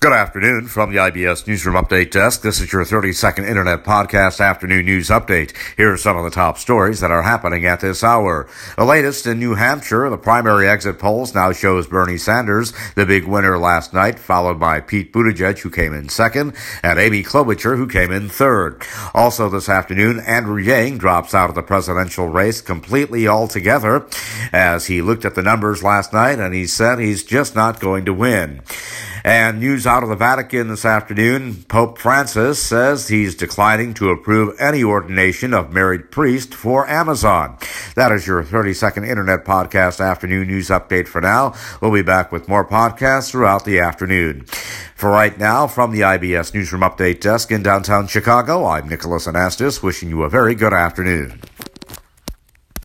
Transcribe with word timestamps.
Good 0.00 0.14
afternoon 0.14 0.66
from 0.66 0.90
the 0.90 0.96
IBS 0.96 1.46
Newsroom 1.46 1.76
Update 1.76 2.10
Desk. 2.10 2.40
This 2.40 2.58
is 2.58 2.72
your 2.72 2.86
30 2.86 3.12
second 3.12 3.44
Internet 3.44 3.84
Podcast 3.84 4.40
Afternoon 4.40 4.86
News 4.86 5.10
Update. 5.10 5.54
Here 5.76 5.92
are 5.92 5.98
some 5.98 6.16
of 6.16 6.24
the 6.24 6.30
top 6.30 6.56
stories 6.56 7.00
that 7.00 7.10
are 7.10 7.20
happening 7.20 7.66
at 7.66 7.80
this 7.80 8.02
hour. 8.02 8.48
The 8.78 8.86
latest 8.86 9.26
in 9.26 9.38
New 9.38 9.56
Hampshire, 9.56 10.08
the 10.08 10.16
primary 10.16 10.66
exit 10.66 10.98
polls 10.98 11.34
now 11.34 11.52
shows 11.52 11.86
Bernie 11.86 12.16
Sanders 12.16 12.72
the 12.94 13.04
big 13.04 13.26
winner 13.26 13.58
last 13.58 13.92
night, 13.92 14.18
followed 14.18 14.58
by 14.58 14.80
Pete 14.80 15.12
Buttigieg, 15.12 15.58
who 15.58 15.68
came 15.68 15.92
in 15.92 16.08
second, 16.08 16.54
and 16.82 16.98
Amy 16.98 17.22
Klobuchar, 17.22 17.76
who 17.76 17.86
came 17.86 18.10
in 18.10 18.30
third. 18.30 18.82
Also 19.12 19.50
this 19.50 19.68
afternoon, 19.68 20.20
Andrew 20.20 20.56
Yang 20.56 20.96
drops 20.96 21.34
out 21.34 21.50
of 21.50 21.54
the 21.54 21.62
presidential 21.62 22.26
race 22.26 22.62
completely 22.62 23.28
altogether 23.28 24.06
as 24.50 24.86
he 24.86 25.02
looked 25.02 25.26
at 25.26 25.34
the 25.34 25.42
numbers 25.42 25.82
last 25.82 26.14
night 26.14 26.38
and 26.38 26.54
he 26.54 26.66
said 26.66 26.98
he's 26.98 27.22
just 27.22 27.54
not 27.54 27.80
going 27.80 28.06
to 28.06 28.14
win. 28.14 28.62
And 29.24 29.60
news 29.60 29.86
out 29.86 30.02
of 30.02 30.08
the 30.08 30.16
Vatican 30.16 30.68
this 30.68 30.84
afternoon 30.84 31.64
Pope 31.64 31.98
Francis 31.98 32.62
says 32.62 33.08
he's 33.08 33.34
declining 33.34 33.92
to 33.94 34.10
approve 34.10 34.56
any 34.58 34.82
ordination 34.82 35.52
of 35.52 35.72
married 35.72 36.10
priest 36.10 36.54
for 36.54 36.88
Amazon. 36.88 37.58
That 37.96 38.12
is 38.12 38.26
your 38.26 38.42
30 38.42 38.72
second 38.72 39.04
Internet 39.04 39.44
Podcast 39.44 40.04
afternoon 40.04 40.48
news 40.48 40.68
update 40.68 41.06
for 41.06 41.20
now. 41.20 41.54
We'll 41.80 41.92
be 41.92 42.02
back 42.02 42.32
with 42.32 42.48
more 42.48 42.66
podcasts 42.66 43.30
throughout 43.30 43.64
the 43.64 43.78
afternoon. 43.78 44.46
For 44.94 45.10
right 45.10 45.38
now, 45.38 45.66
from 45.66 45.92
the 45.92 46.00
IBS 46.00 46.54
Newsroom 46.54 46.82
Update 46.82 47.20
Desk 47.20 47.50
in 47.50 47.62
downtown 47.62 48.06
Chicago, 48.06 48.66
I'm 48.66 48.88
Nicholas 48.88 49.26
Anastas 49.26 49.82
wishing 49.82 50.08
you 50.08 50.22
a 50.22 50.30
very 50.30 50.54
good 50.54 50.72
afternoon. 50.72 51.40